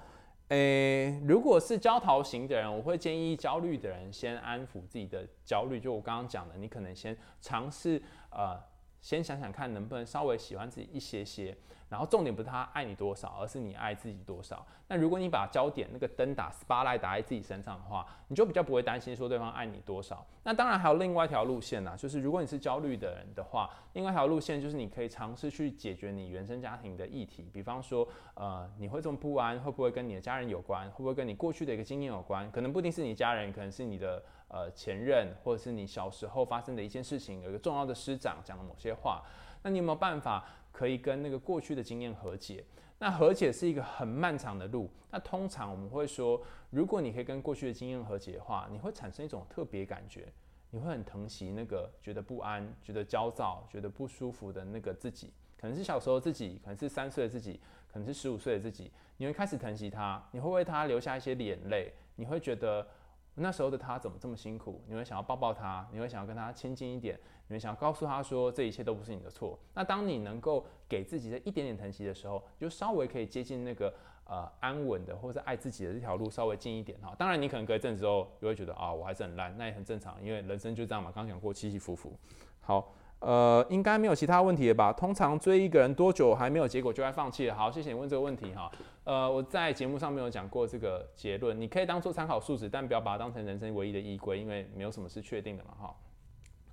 [0.53, 5.81] 诶、如果是焦桃型的人，我会建议焦虑的人先安抚自己的焦虑。
[5.81, 8.61] 就我刚刚讲的，你可能先尝试，呃，
[9.01, 11.57] 先想想看能不能稍微喜欢自己一些些。
[11.92, 14.66] 然后重点不是他爱你多少，而是你爱自己多少。
[14.88, 20.24] 那如果你把焦点那个灯打 spotlight 打在自己身上的话，你就比较不会担心说对方爱你多少。
[20.42, 27.50] 那当然还有另外一条路线呐，就是如果你是焦虑的人的话，另外一条路线就是你可以尝试去解决你原生家庭的议题。
[27.52, 30.90] 比方说，呃，你会这么不安，会不会跟你的家人有关？
[30.92, 32.50] 会不会跟你过去的一个经验有关？
[32.50, 39.22] 可能不一定是你家人，可能是你的呃前任，或者是你小时候发生的一件事情，有一个重要的师长讲了某些话。
[39.64, 40.44] 那你有没有办法？
[40.72, 42.64] 可以跟那个过去的经验和解，
[42.98, 44.90] 那和解是一个很漫长的路。
[45.11, 50.26] 那通常我们会说，如果你可以跟过去的经验和解的话，你会产生一种特别感觉，
[50.70, 55.30] 你会很疼惜那个觉得不安、觉得焦躁、觉得不舒服的那个自己，
[55.61, 57.61] 可能是小时候自己，可能是三岁的自己，
[57.92, 62.87] 可能是十五岁的自己，你会开始疼惜他，你会为他流下一些眼泪，你会觉得。
[63.35, 64.83] 那时候的他怎么这么辛苦？
[64.87, 67.18] 你会想要抱抱他，你会想要跟他亲近一点，
[67.49, 69.59] 你会想要告诉他说，这一切都不是你的错。
[69.75, 77.14] 那当你能够给自己的一点点疼惜的时候，就稍微可以接近那个呃安稳的或者爱自己的这条路稍微近一点哈。
[77.18, 81.11] 当然你可能隔一阵子之后，你会觉得啊我还是很烂，那也很正常，因为人生就这样嘛。
[81.11, 82.16] 刚讲过起起伏伏。
[82.61, 82.92] 好。
[83.22, 84.92] 呃，应该没有其他问题了吧？
[84.92, 87.54] 通常追一个人多久还没有结果就该放弃了？
[87.54, 88.70] 好，谢谢你问这个问题哈。
[89.04, 95.96] 呃，我在节目上面有讲过这个结论，你可以当做参考数值，但不要把它当成人生唯一的依归，因为没有什么是确定的嘛哈。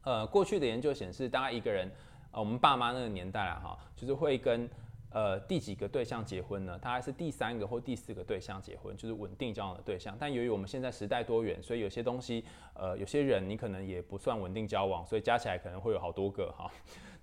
[0.03, 1.89] 呃，过去的研究显示，大概一个人，
[2.31, 4.69] 呃，我们爸妈那个年代啊哈，就是会跟。
[5.11, 6.77] 呃，第几个对象结婚呢？
[6.77, 10.15] 大概是第三个或第四个对象结婚，就是稳定交往的对象。
[10.19, 12.45] 但由于我们现在时代多元，所以有些东西，
[12.75, 16.69] 呃，有些人你可能也不算稳定交往，所以加起来可能会有好多个哈。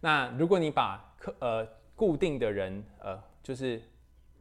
[0.01, 3.81] 那如果你把客呃固定的人呃，就是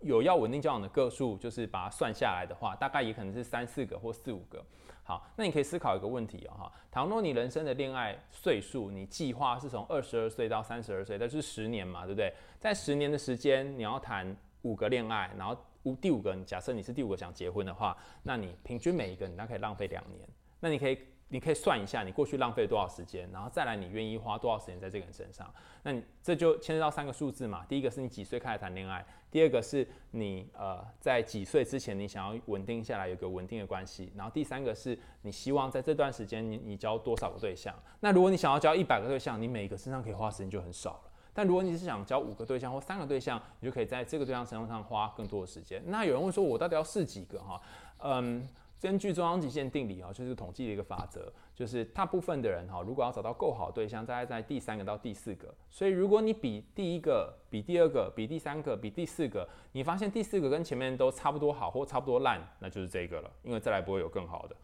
[0.01, 4.63] 有要稳定交往的个数，就是把它算下来的话，大概也可能是三四个或四五个。
[5.07, 12.33] 好，那你可以思考一个问题哦，哈，倘若你人生的恋爱岁数，你计划是从二十二岁到三十二岁，那是十年嘛，对不对？
[12.59, 20.27] 在十年的时间，你要谈五个恋爱，然后五第五个，假设你是第五个想结婚的话，那你平均每一个你大概可以浪费两年。
[20.59, 20.97] 那你可以
[21.29, 25.51] 你可以算一下你过去浪费多少时间，然后再来你愿意花多少时间在这个人身上。
[25.81, 27.65] 那你这就牵涉到三个数字嘛。
[27.67, 37.73] 第一个是你几岁开始谈恋爱，第二个是你呃在几岁之前你想要稳定下来，有个稳定的关系，然后第三个是你希望在这段时间你你交多少个对象。
[37.99, 41.11] 那如果你想要交一百个对象，你每个身上可以花时间就很少了。
[41.33, 45.81] 但如果你是想交五个对象或三个对象，你就可以在这个对象身上花更多的时间。
[45.87, 47.59] 那有人会说，我到底要试几个哈？
[48.03, 48.47] 嗯。
[48.81, 55.51] 根据中央极限定理哦，就是统计的一个法则，就是大部分的人哈，如果要找到够好对象，大概在第三个到第四个。
[55.71, 64.55] 所以如果你比第一个、比第二个、比第三个、比第四个，你发现第四个跟前面都差不多好或差不多烂，那就是这个了，因为再来不会有更好的。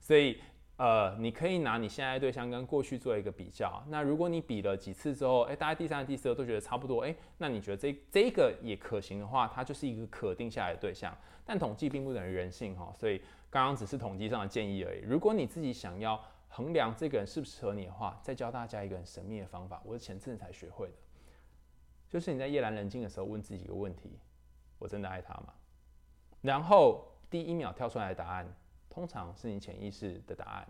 [0.00, 0.38] 所以
[0.76, 3.84] 呃，你可以拿你现在对象跟过去做一个比较。
[3.88, 11.14] 那如果你比了几次之后，诶，大概第三个、第四个都觉得差不多，诶，那你觉得这这个也可行的话，它就是一个可定下来的对象。
[11.44, 13.20] 但统计并不等于人性哈，所以。
[13.50, 15.00] 刚刚只是统计上的建议而已。
[15.00, 20.94] 如果你自己想要衡量这个人适不适合你的话，再教大家一个很神秘的方法，我是前阵子才学会的，
[22.08, 24.18] 就是你在夜阑人静的时候问自己一个问题：
[24.78, 25.54] 我真的爱他吗？
[26.40, 28.46] 然后第一秒跳出来的答案，
[28.88, 30.68] 通常是你潜意识的答案。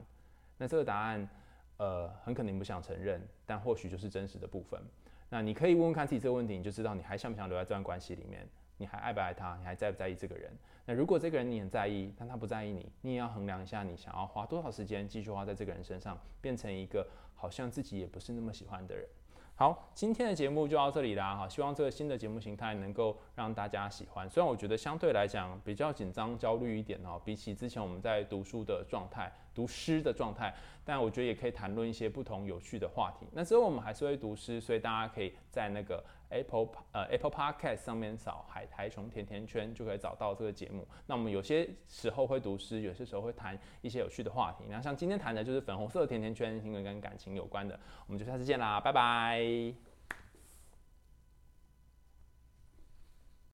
[0.56, 1.28] 那这个答案，
[1.76, 4.80] 呃，很可能你不想承认，但或许就是真实的部分。
[5.28, 8.48] 那你可以问问看自己这个问题，你就知道你还想不想留在这段关系里面。
[8.78, 9.54] 你还爱不爱他？
[9.58, 10.50] 你还在不在意这个人？
[10.86, 19.06] 那如果这个人你很在意，但他不在意你，你也要衡量一下，你想要花多少时间继续花在这个人身上，变成一个好像自己也不是那么喜欢的人。
[19.54, 21.34] 好，今天的节目就到这里啦。
[21.34, 24.30] 哈，希望这个新的节目形态能够让大家喜欢。
[24.30, 30.54] 虽然我觉得相对来讲比较紧张、焦虑一点哦，比起之前我们在读书的状态、读诗的状态，
[30.84, 33.26] 但我觉得也可以谈论一些不同有趣的话题。
[33.32, 40.86] 那之后我们还是会读诗，所以大家可以在那个 Apple 呃 Apple Podcast 上面扫海苔熊甜甜圈，就可以找到这个节目。
[41.06, 44.62] 那我们有些时候会读诗，有些时候会谈一些有趣的话题。
[44.68, 47.78] 那像今天谈的就是粉红色的甜甜圈，因为跟感情有关的。
[48.06, 49.87] 我们就下次见啦，拜拜。